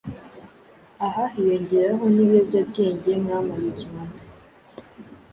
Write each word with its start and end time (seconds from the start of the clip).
aha 1.05 1.23
hiyongeraho 1.33 2.03
n’ 2.13 2.15
ibiyobyabwenge 2.23 3.11
nka 3.23 3.37
marijuwana, 3.47 4.19